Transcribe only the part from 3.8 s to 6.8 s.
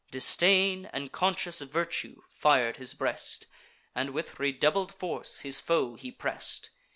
And with redoubled force his foe he press'd.